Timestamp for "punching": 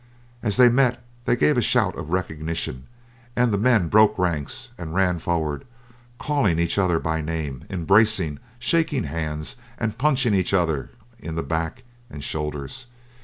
9.99-10.33